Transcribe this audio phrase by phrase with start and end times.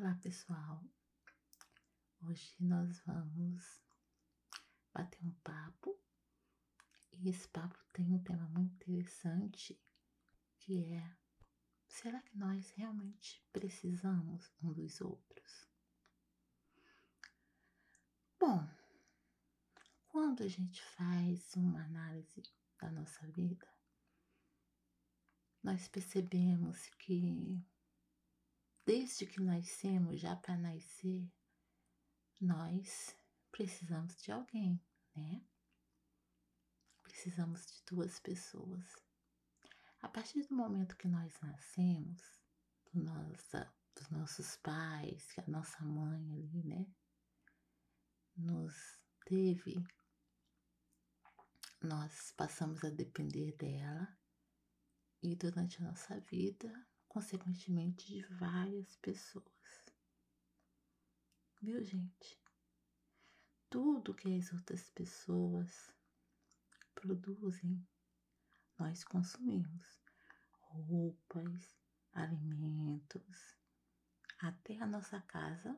[0.00, 0.80] Olá pessoal,
[2.22, 3.82] hoje nós vamos
[4.94, 5.98] bater um papo
[7.14, 9.76] e esse papo tem um tema muito interessante
[10.60, 11.16] que é
[11.88, 15.68] será que nós realmente precisamos um dos outros?
[18.38, 18.70] Bom,
[20.06, 22.44] quando a gente faz uma análise
[22.80, 23.66] da nossa vida,
[25.60, 27.66] nós percebemos que
[28.88, 31.30] desde que nascemos, já para nascer,
[32.40, 33.14] nós
[33.50, 34.82] precisamos de alguém,
[35.14, 35.46] né?
[37.02, 38.96] Precisamos de duas pessoas.
[40.00, 42.40] A partir do momento que nós nascemos,
[42.90, 46.86] do nossa, dos nossos pais, que a nossa mãe ali, né,
[48.34, 49.84] nos teve,
[51.82, 54.18] nós passamos a depender dela
[55.22, 56.87] e durante a nossa vida,
[57.18, 59.44] consequentemente, de várias pessoas.
[61.60, 62.40] Viu, gente?
[63.68, 65.92] Tudo que as outras pessoas
[66.94, 67.84] produzem,
[68.78, 70.00] nós consumimos.
[70.60, 71.76] Roupas,
[72.12, 73.56] alimentos,
[74.38, 75.76] até a nossa casa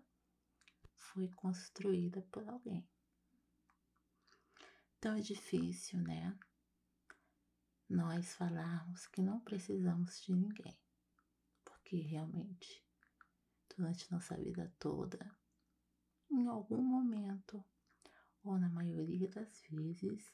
[0.94, 2.86] foi construída por alguém.
[4.98, 6.38] Então é difícil, né?
[7.88, 10.78] Nós falarmos que não precisamos de ninguém,
[11.91, 12.86] porque realmente,
[13.77, 15.19] durante nossa vida toda,
[16.30, 17.64] em algum momento,
[18.44, 20.33] ou na maioria das vezes,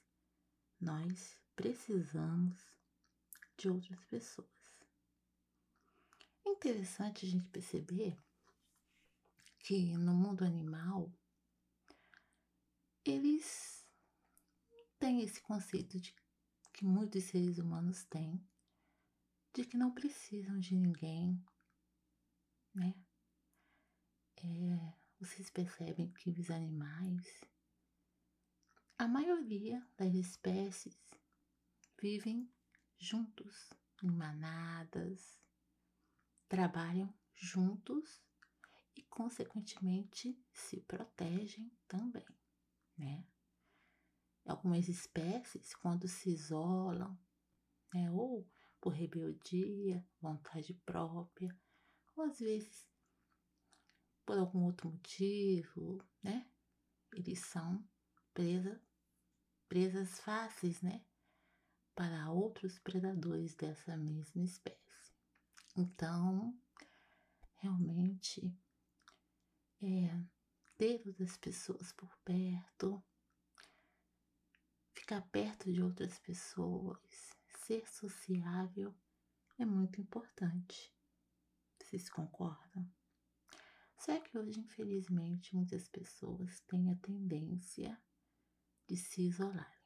[0.79, 2.62] nós precisamos
[3.57, 4.51] de outras pessoas.
[6.45, 8.23] É interessante a gente perceber
[9.61, 11.11] que no mundo animal
[13.03, 13.89] eles
[14.99, 16.15] têm esse conceito de
[16.75, 18.47] que muitos seres humanos têm
[19.57, 21.43] de que não precisam de ninguém,
[22.75, 22.95] né?
[24.37, 27.41] É, vocês percebem que os animais,
[28.99, 31.00] a maioria das espécies
[31.99, 32.53] vivem
[32.99, 33.71] juntos,
[34.03, 35.41] em manadas,
[36.47, 38.23] trabalham juntos
[38.94, 42.28] e, consequentemente, se protegem também,
[42.99, 43.27] né?
[44.44, 47.19] Algumas espécies, quando se isolam,
[47.94, 48.47] né, ou
[48.81, 51.56] por rebeldia, vontade própria,
[52.14, 52.87] ou às vezes
[54.25, 56.50] por algum outro motivo, né?
[57.12, 57.88] Eles são
[58.34, 58.82] presa,
[59.69, 61.04] presas fáceis, né?
[61.94, 65.14] Para outros predadores dessa mesma espécie.
[65.76, 66.58] Então,
[67.56, 68.53] realmente,
[69.81, 70.20] é,
[70.76, 73.03] ter outras pessoas por perto,
[74.93, 77.36] ficar perto de outras pessoas,
[77.66, 78.94] ser sociável
[79.59, 80.94] é muito importante.
[81.82, 82.88] Vocês concordam?
[83.99, 88.00] Só que hoje, infelizmente, muitas pessoas têm a tendência
[88.87, 89.82] de se isolarem.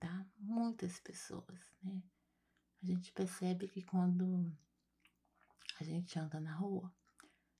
[0.00, 0.26] Tá?
[0.38, 2.02] Muitas pessoas, né?
[2.82, 4.50] A gente percebe que quando
[5.78, 6.94] a gente anda na rua,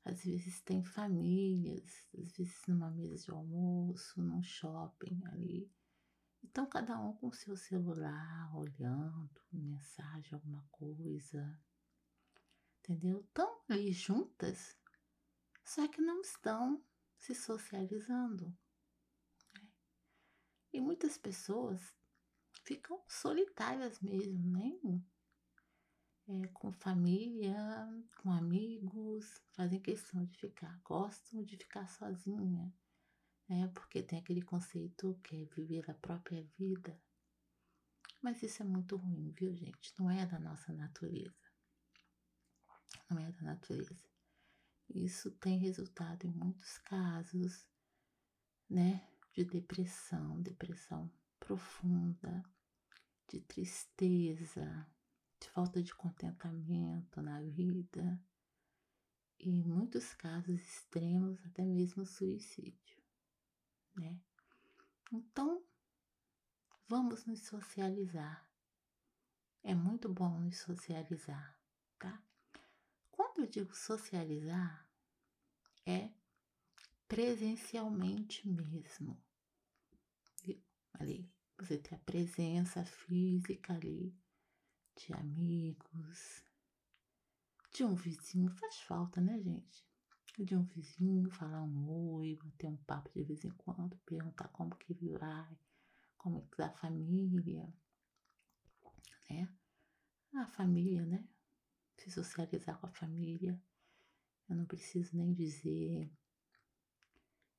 [0.06, 5.70] às vezes tem famílias, às vezes numa mesa de almoço, num shopping ali.
[6.44, 11.58] Então cada um com seu celular, olhando, mensagem, alguma coisa.
[12.78, 13.20] Entendeu?
[13.22, 14.78] Estão ali juntas,
[15.64, 16.84] só que não estão
[17.18, 18.54] se socializando.
[19.54, 19.68] Né?
[20.74, 21.80] E muitas pessoas
[22.62, 25.02] ficam solitárias mesmo, nem
[26.28, 27.56] é, com família,
[28.18, 32.70] com amigos, fazem questão de ficar, gostam de ficar sozinha,
[33.48, 33.68] né?
[33.74, 37.00] Porque tem aquele conceito que é viver a própria vida.
[38.22, 39.92] Mas isso é muito ruim, viu, gente?
[39.98, 41.34] Não é da nossa natureza.
[43.10, 43.96] Não é da natureza.
[44.88, 47.66] Isso tem resultado em muitos casos,
[48.68, 49.06] né?
[49.32, 52.42] De depressão, depressão profunda,
[53.28, 54.86] de tristeza,
[55.40, 58.22] de falta de contentamento na vida
[59.38, 63.02] e em muitos casos extremos até mesmo suicídio,
[63.94, 64.20] né?
[65.12, 65.64] Então,
[66.88, 68.48] vamos nos socializar.
[69.62, 71.58] É muito bom nos socializar,
[71.98, 72.22] tá?
[73.10, 74.88] Quando eu digo socializar,
[75.86, 76.10] é
[77.08, 79.22] presencialmente mesmo.
[80.94, 84.16] Ali, você tem a presença física ali
[84.96, 86.44] de amigos,
[87.72, 88.50] de um vizinho.
[88.50, 89.84] Faz falta, né, gente?
[90.38, 94.74] De um vizinho falar um oi, bater um papo de vez em quando, perguntar como
[94.76, 95.58] que ele vai,
[96.18, 97.72] como que tá a família,
[99.30, 99.48] né?
[100.34, 101.28] A família, né?
[101.96, 103.60] Se socializar com a família.
[104.48, 106.10] eu não preciso nem dizer.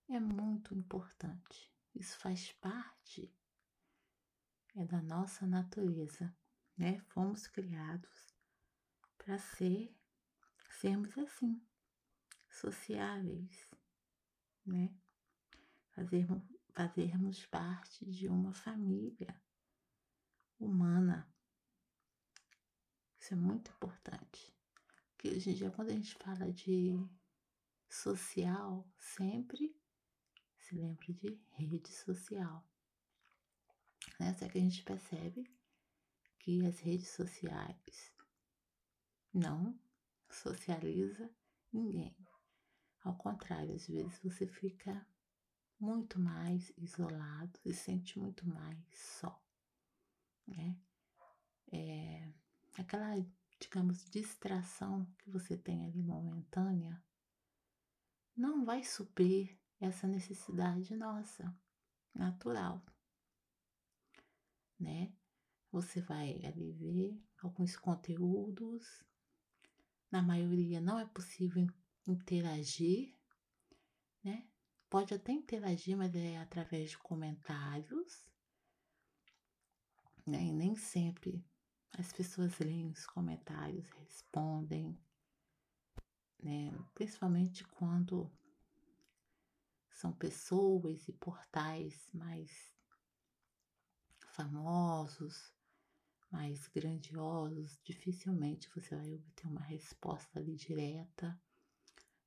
[0.10, 1.74] É muito importante.
[1.94, 3.34] Isso faz parte
[4.76, 6.36] é da nossa natureza,
[6.78, 7.00] né?
[7.08, 8.36] Fomos criados
[9.18, 9.96] para ser
[10.70, 11.66] sermos assim,
[12.56, 13.70] sociáveis,
[14.66, 14.94] né?
[15.92, 19.42] Fazermos, fazermos parte de uma família
[20.60, 21.32] humana.
[23.20, 24.54] Isso é muito importante.
[25.10, 26.94] Porque hoje em dia, quando a gente fala de
[27.90, 29.76] social, sempre
[30.58, 32.68] se lembra de rede social.
[34.20, 34.34] Né?
[34.36, 35.44] Só que a gente percebe
[36.40, 38.14] que as redes sociais
[39.34, 39.80] não
[40.30, 41.30] socializa
[41.72, 42.16] ninguém.
[43.06, 45.08] Ao contrário, às vezes você fica
[45.80, 49.40] muito mais isolado, se sente muito mais só,
[50.48, 50.76] né?
[51.72, 52.34] É,
[52.76, 53.24] aquela,
[53.60, 57.00] digamos, distração que você tem ali momentânea
[58.36, 61.56] não vai suprir essa necessidade nossa,
[62.12, 62.84] natural,
[64.80, 65.14] né?
[65.72, 69.04] Você vai ali ver alguns conteúdos,
[70.10, 71.68] na maioria não é possível
[72.08, 73.14] interagir,
[74.24, 74.48] né?
[74.90, 78.26] Pode até interagir, mas é através de comentários,
[80.26, 80.44] né?
[80.44, 81.46] E nem sempre
[81.98, 84.98] as pessoas leem os comentários, respondem,
[86.42, 86.72] né?
[86.94, 88.32] Principalmente quando
[89.90, 92.74] são pessoas e portais mais
[94.28, 95.54] famosos,
[96.30, 101.40] mais grandiosos, dificilmente você vai obter uma resposta ali direta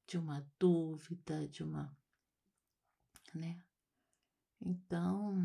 [0.09, 1.95] de uma dúvida, de uma,
[3.35, 3.63] né?
[4.59, 5.37] Então,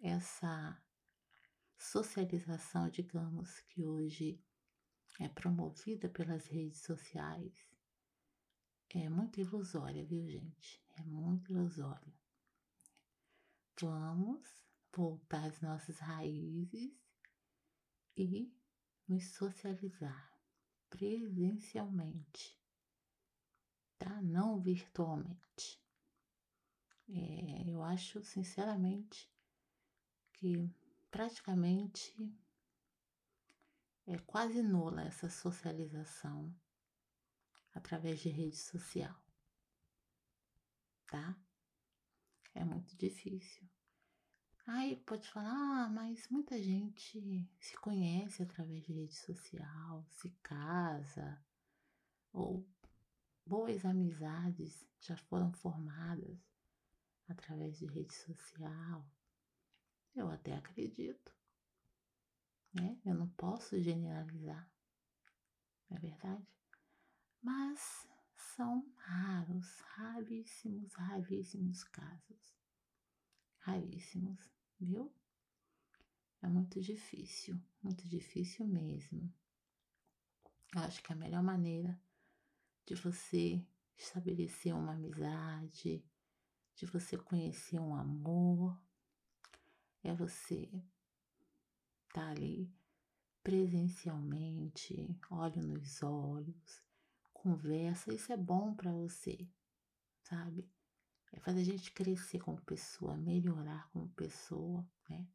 [0.00, 0.82] essa
[1.76, 4.42] socialização, digamos, que hoje
[5.20, 7.70] é promovida pelas redes sociais,
[8.88, 10.82] é muito ilusória, viu, gente?
[10.96, 12.14] É muito ilusória.
[13.78, 14.48] Vamos
[14.90, 16.98] voltar às nossas raízes
[18.16, 18.56] e
[19.06, 20.32] nos socializar
[20.88, 22.63] presencialmente,
[24.04, 24.20] tá?
[24.20, 25.82] Não virtualmente.
[27.08, 29.32] É, eu acho, sinceramente,
[30.34, 30.70] que
[31.10, 32.14] praticamente
[34.06, 36.54] é quase nula essa socialização
[37.74, 39.18] através de rede social,
[41.06, 41.34] tá?
[42.54, 43.66] É muito difícil.
[44.66, 51.42] Aí pode falar, ah, mas muita gente se conhece através de rede social, se casa,
[52.32, 52.66] ou
[53.46, 56.38] boas amizades já foram formadas
[57.28, 59.06] através de rede social.
[60.14, 61.34] Eu até acredito,
[62.72, 62.98] né?
[63.04, 64.70] Eu não posso generalizar,
[65.88, 66.46] não é verdade?
[67.42, 72.54] Mas são raros, raríssimos, raríssimos casos.
[73.58, 75.12] Raríssimos, viu?
[76.40, 79.32] É muito difícil, muito difícil mesmo.
[80.74, 81.98] Eu acho que a melhor maneira
[82.86, 83.64] de você
[83.96, 86.04] estabelecer uma amizade,
[86.74, 88.78] de você conhecer um amor,
[90.02, 90.64] é você
[92.08, 92.72] estar tá ali
[93.42, 96.82] presencialmente, olho nos olhos,
[97.32, 99.48] conversa, isso é bom para você,
[100.22, 100.68] sabe?
[101.32, 105.28] É fazer a gente crescer como pessoa, melhorar como pessoa, né?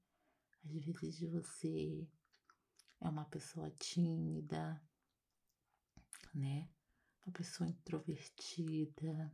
[0.66, 2.08] Às vezes você
[3.00, 4.82] é uma pessoa tímida,
[6.34, 6.70] né?
[7.26, 9.32] Uma pessoa introvertida,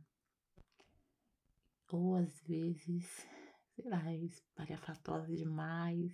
[1.88, 3.26] ou às vezes,
[3.74, 6.12] sei lá, espalhafatosa demais.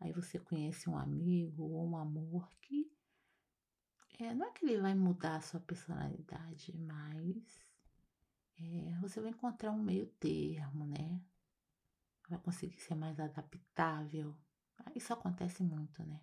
[0.00, 2.92] Aí você conhece um amigo ou um amor que
[4.18, 7.66] é, não é que ele vai mudar a sua personalidade, mas
[8.58, 11.20] é, você vai encontrar um meio termo, né?
[12.28, 14.36] Vai conseguir ser mais adaptável.
[14.94, 16.20] Isso acontece muito, né?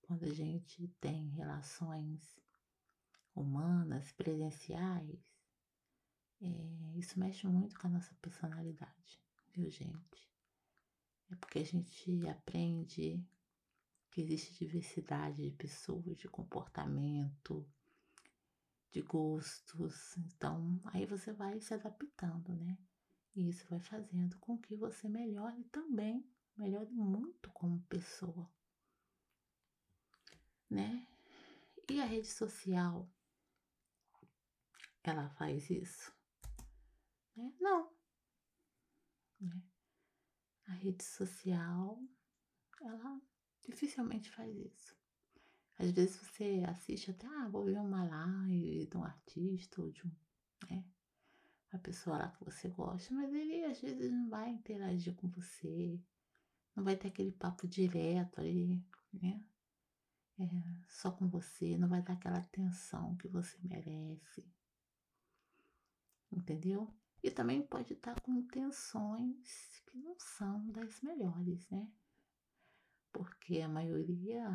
[0.00, 2.41] Quando a gente tem relações
[3.34, 5.18] humanas, presenciais,
[6.40, 9.22] é, isso mexe muito com a nossa personalidade,
[9.52, 10.30] viu, gente?
[11.30, 13.24] É porque a gente aprende
[14.10, 17.66] que existe diversidade de pessoas, de comportamento,
[18.90, 20.16] de gostos.
[20.18, 22.76] Então, aí você vai se adaptando, né?
[23.34, 28.50] E isso vai fazendo com que você melhore também, melhore muito como pessoa,
[30.68, 31.06] né?
[31.88, 33.08] E a rede social,
[35.10, 36.12] ela faz isso?
[37.36, 37.52] Né?
[37.60, 37.92] Não.
[39.40, 39.62] Né?
[40.66, 42.00] A rede social,
[42.80, 43.20] ela
[43.62, 44.96] dificilmente faz isso.
[45.78, 50.06] Às vezes você assiste até, ah, vou ver uma live de um artista ou de
[50.06, 50.12] um,
[50.70, 50.84] né,
[51.72, 56.00] uma pessoa lá que você gosta, mas ele às vezes não vai interagir com você,
[56.76, 59.42] não vai ter aquele papo direto ali, né?
[60.38, 60.46] É,
[60.88, 64.44] só com você, não vai dar aquela atenção que você merece.
[66.32, 66.92] Entendeu?
[67.22, 71.92] E também pode estar com intenções que não são das melhores, né?
[73.12, 74.48] Porque a maioria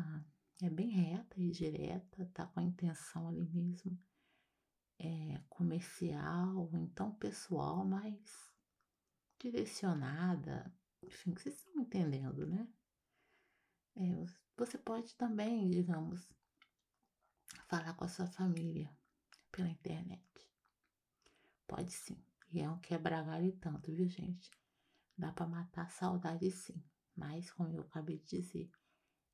[0.60, 3.98] é bem reta e direta, tá com a intenção ali mesmo
[4.98, 8.52] é, comercial, então pessoal, mas
[9.38, 10.74] direcionada.
[11.02, 12.68] Enfim, vocês estão entendendo, né?
[13.96, 16.28] É, você pode também, digamos,
[17.68, 18.90] falar com a sua família
[19.52, 20.27] pela internet.
[21.68, 22.20] Pode sim.
[22.50, 24.50] E é um quebra-galho tanto, viu, gente?
[25.16, 26.82] Dá para matar a saudade sim.
[27.14, 28.70] Mas, como eu acabei de dizer,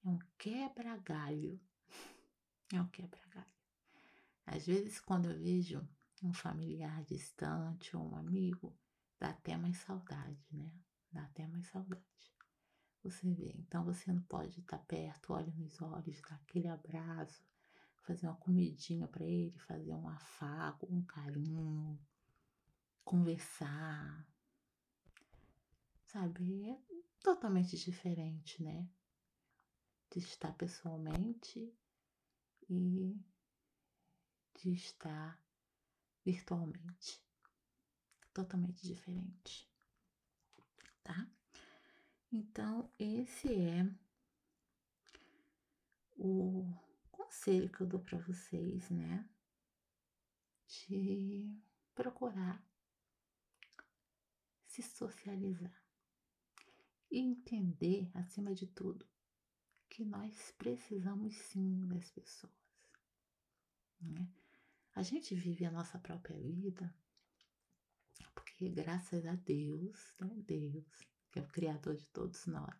[0.04, 1.58] é um quebra-galho.
[2.72, 3.52] É um quebra-galho.
[4.46, 5.86] Às vezes, quando eu vejo
[6.22, 8.76] um familiar distante ou um amigo,
[9.20, 10.72] dá até mais saudade, né?
[11.12, 12.02] Dá até mais saudade.
[13.04, 13.54] Você vê.
[13.58, 17.46] Então, você não pode estar perto, olha nos olhos, dar aquele abraço,
[17.98, 22.00] fazer uma comidinha para ele, fazer um afago, um carinho,
[23.04, 24.26] conversar.
[26.06, 26.70] Sabe?
[26.70, 26.78] É
[27.20, 28.88] totalmente diferente, né?
[30.10, 31.72] De estar pessoalmente
[32.68, 33.20] e
[34.62, 35.40] de estar
[36.24, 37.22] virtualmente.
[38.32, 39.70] Totalmente diferente.
[41.02, 41.28] Tá?
[42.32, 43.88] Então, esse é
[46.16, 46.64] o
[47.10, 49.28] conselho que eu dou para vocês, né?
[50.66, 51.62] De
[51.94, 52.64] procurar
[54.74, 55.72] se socializar
[57.08, 59.06] e entender, acima de tudo,
[59.88, 62.52] que nós precisamos sim das pessoas.
[64.00, 64.28] Né?
[64.96, 66.92] A gente vive a nossa própria vida
[68.34, 70.42] porque, graças a Deus, né?
[70.44, 70.84] Deus,
[71.30, 72.74] que é o Criador de todos nós,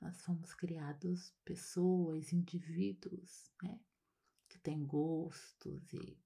[0.00, 3.78] nós fomos criados pessoas, indivíduos, né?
[4.48, 6.18] Que têm gostos e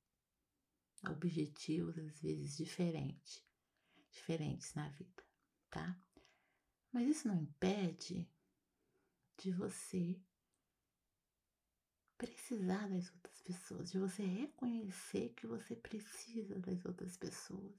[1.09, 3.45] objetivos às vezes diferentes,
[4.13, 5.25] diferentes na vida,
[5.71, 5.99] tá?
[6.93, 8.29] Mas isso não impede
[9.39, 10.21] de você
[12.19, 17.75] precisar das outras pessoas, de você reconhecer que você precisa das outras pessoas,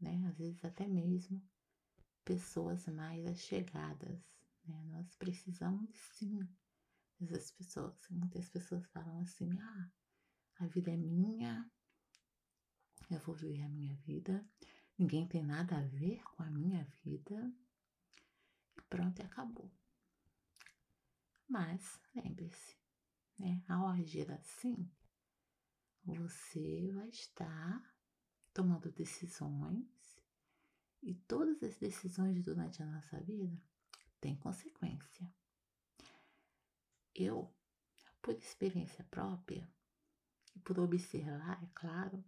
[0.00, 0.24] né?
[0.28, 1.42] Às vezes até mesmo
[2.24, 4.20] pessoas mais achegadas,
[4.64, 4.84] né?
[4.84, 6.46] Nós precisamos sim
[7.18, 7.96] dessas pessoas.
[8.10, 9.90] Muitas pessoas falam assim: ah,
[10.60, 11.68] a vida é minha,
[13.14, 14.44] eu vou a minha vida,
[14.98, 17.52] ninguém tem nada a ver com a minha vida,
[18.76, 19.70] e pronto, e acabou.
[21.48, 22.76] Mas lembre-se,
[23.38, 24.90] né, ao agir assim,
[26.04, 27.94] você vai estar
[28.52, 30.20] tomando decisões
[31.02, 33.60] e todas as decisões durante a nossa vida
[34.20, 35.32] têm consequência.
[37.14, 37.54] Eu,
[38.22, 39.68] por experiência própria
[40.54, 42.24] e por observar, é claro,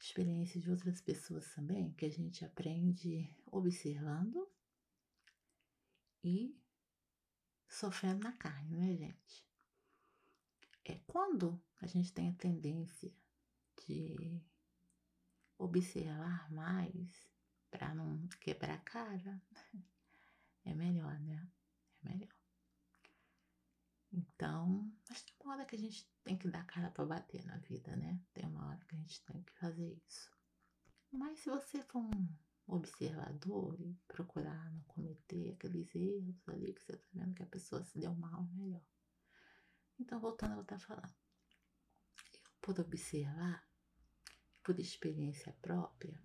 [0.00, 4.48] experiência de outras pessoas também, que a gente aprende observando
[6.22, 6.56] e
[7.68, 9.46] sofrendo na carne, né, gente?
[10.84, 13.12] É quando a gente tem a tendência
[13.86, 14.40] de
[15.58, 17.28] observar mais
[17.70, 19.42] para não quebrar a cara,
[20.64, 21.50] é melhor, né?
[22.04, 22.37] É melhor.
[24.12, 27.58] Então, mas tem uma hora que a gente tem que dar cara para bater na
[27.58, 28.20] vida, né?
[28.32, 30.30] Tem uma hora que a gente tem que fazer isso.
[31.10, 32.28] Mas se você for um
[32.66, 37.82] observador e procurar não cometer aqueles erros ali que você tá vendo que a pessoa
[37.82, 38.84] se deu mal, é melhor.
[39.98, 41.14] Então, voltando ao que eu estava falando.
[42.34, 43.66] Eu, por observar,
[44.62, 46.22] por experiência própria,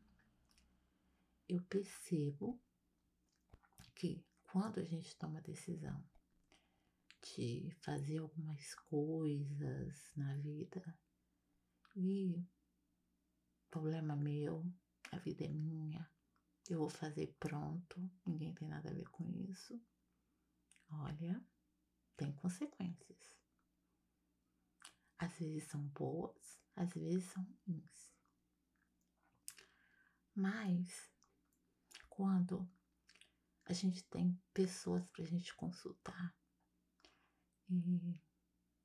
[1.47, 2.61] eu percebo
[3.95, 6.03] que quando a gente toma decisão
[7.23, 10.99] de fazer algumas coisas na vida
[11.95, 12.45] e
[13.69, 14.65] problema meu,
[15.11, 16.09] a vida é minha,
[16.69, 19.81] eu vou fazer pronto, ninguém tem nada a ver com isso.
[20.89, 21.43] Olha,
[22.15, 23.33] tem consequências.
[25.17, 28.13] Às vezes são boas, às vezes são ruins.
[30.35, 31.09] Mas
[32.09, 32.69] quando
[33.65, 36.35] a gente tem pessoas para a gente consultar
[37.69, 38.21] e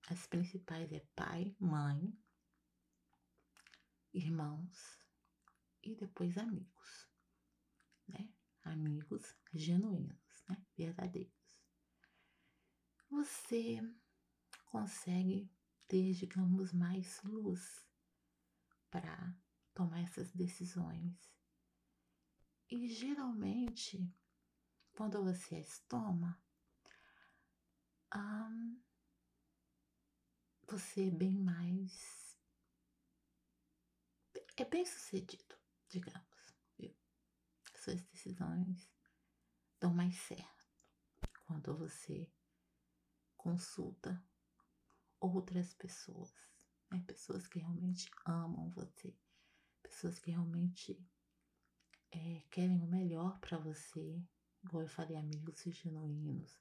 [0.08, 2.12] as principais é pai, mãe,
[4.12, 4.98] irmãos
[5.82, 7.08] e depois amigos
[8.08, 8.28] né?
[8.64, 10.66] Amigos genuínos, né?
[10.76, 11.32] Verdadeiros.
[13.10, 13.78] você
[14.66, 15.50] consegue
[15.86, 17.86] ter, digamos, mais luz
[18.90, 19.34] para
[19.74, 21.32] tomar essas decisões.
[22.70, 24.12] E geralmente,
[24.92, 26.38] quando você as toma,
[30.78, 32.38] você bem mais.
[34.56, 35.56] É bem sucedido,
[35.88, 36.54] digamos.
[36.78, 36.96] Viu?
[37.74, 38.88] Suas decisões
[39.80, 40.86] dão mais certo
[41.46, 42.32] quando você
[43.36, 44.24] consulta
[45.18, 46.32] outras pessoas,
[46.90, 47.02] né?
[47.08, 49.16] pessoas que realmente amam você,
[49.82, 51.04] pessoas que realmente
[52.12, 54.24] é, querem o melhor para você,
[54.62, 56.56] igual eu falei, amigos genuínos,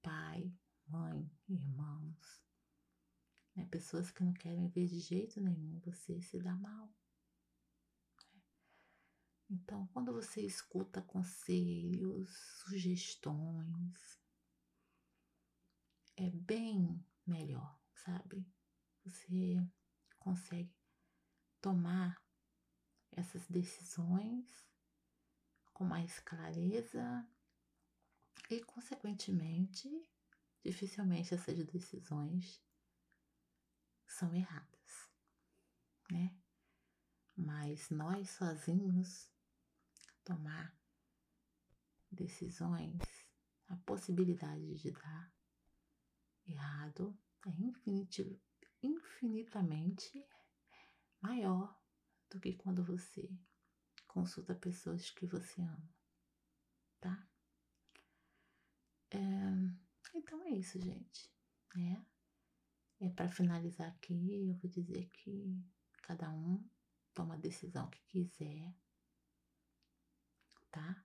[0.00, 0.50] pai,
[0.86, 2.49] mãe, irmãos,
[3.60, 3.66] né?
[3.70, 6.86] pessoas que não querem ver de jeito nenhum você se dar mal.
[8.32, 8.42] Né?
[9.50, 12.30] Então, quando você escuta conselhos,
[12.64, 14.18] sugestões,
[16.16, 18.46] é bem melhor, sabe?
[19.04, 19.56] Você
[20.18, 20.74] consegue
[21.60, 22.22] tomar
[23.12, 24.46] essas decisões
[25.72, 27.26] com mais clareza
[28.50, 29.88] e, consequentemente,
[30.62, 32.62] dificilmente essas decisões
[34.10, 35.10] são erradas,
[36.10, 36.36] né?
[37.36, 39.30] Mas nós sozinhos
[40.24, 40.76] tomar
[42.10, 43.00] decisões,
[43.68, 45.32] a possibilidade de dar
[46.46, 47.50] errado é
[48.82, 50.26] infinitamente
[51.20, 51.80] maior
[52.28, 53.30] do que quando você
[54.08, 55.94] consulta pessoas que você ama,
[57.00, 57.28] tá?
[59.12, 59.18] É,
[60.14, 61.32] então é isso, gente.
[61.74, 62.04] Né?
[63.00, 65.58] É para finalizar aqui, eu vou dizer que
[66.02, 66.62] cada um
[67.14, 68.74] toma a decisão que quiser,
[70.70, 71.04] tá?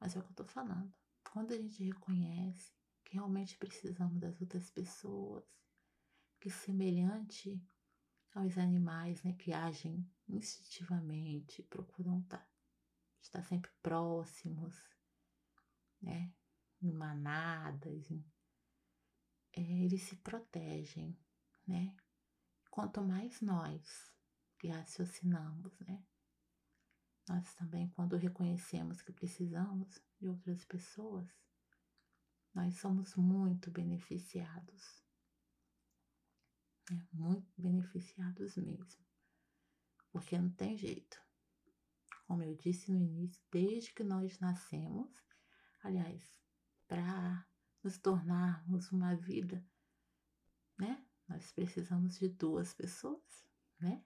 [0.00, 0.92] Mas é o que eu tô falando.
[1.32, 2.72] Quando a gente reconhece
[3.04, 5.44] que realmente precisamos das outras pessoas,
[6.40, 7.62] que semelhante
[8.34, 12.50] aos animais, né, que agem instintivamente, procuram estar, tá,
[13.22, 14.82] estar sempre próximos,
[16.02, 16.32] né,
[16.82, 18.24] em manadas, em,
[19.52, 21.16] é, eles se protegem,
[21.66, 21.96] né?
[22.70, 24.12] Quanto mais nós
[24.58, 26.04] que raciocinamos, né?
[27.28, 31.28] Nós também, quando reconhecemos que precisamos de outras pessoas,
[32.54, 35.04] nós somos muito beneficiados.
[36.90, 37.06] Né?
[37.12, 39.04] Muito beneficiados mesmo.
[40.12, 41.20] Porque não tem jeito.
[42.26, 45.10] Como eu disse no início, desde que nós nascemos,
[45.82, 46.34] aliás,
[46.86, 47.46] para
[47.82, 49.64] nos tornarmos uma vida,
[50.78, 51.05] né?
[51.28, 53.46] Nós precisamos de duas pessoas,
[53.80, 54.04] né?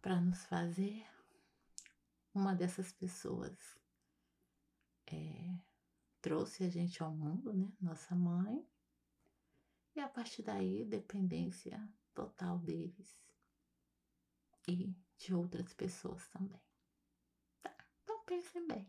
[0.00, 1.06] Para nos fazer
[2.34, 3.56] uma dessas pessoas
[5.06, 5.58] é,
[6.20, 7.72] trouxe a gente ao mundo, né?
[7.80, 8.66] Nossa mãe.
[9.94, 13.20] E a partir daí, dependência total deles
[14.66, 16.60] e de outras pessoas também.
[17.60, 17.74] Tá?
[18.02, 18.86] Então pensem bem.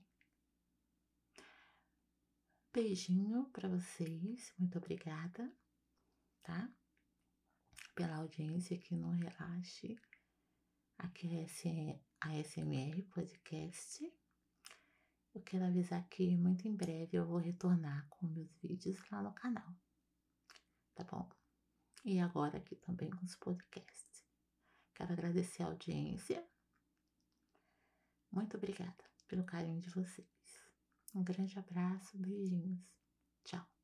[2.71, 5.51] Beijinho para vocês, muito obrigada,
[6.43, 6.71] tá?
[7.95, 9.99] Pela audiência aqui no Relaxe,
[10.97, 14.03] aqui é a SMR Podcast.
[15.33, 19.33] Eu quero avisar que muito em breve eu vou retornar com meus vídeos lá no
[19.33, 19.75] canal,
[20.95, 21.29] tá bom?
[22.03, 24.25] E agora aqui também com os podcasts.
[24.95, 26.45] Quero agradecer a audiência.
[28.31, 30.27] Muito obrigada pelo carinho de vocês.
[31.13, 32.85] Um grande abraço, beijinhos.
[33.43, 33.78] Tchau.